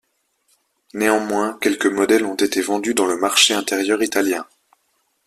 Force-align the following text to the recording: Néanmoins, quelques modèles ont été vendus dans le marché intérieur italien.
Néanmoins, 0.95 1.59
quelques 1.61 1.85
modèles 1.85 2.25
ont 2.25 2.33
été 2.33 2.59
vendus 2.61 2.95
dans 2.95 3.05
le 3.05 3.17
marché 3.17 3.53
intérieur 3.53 4.01
italien. 4.01 4.47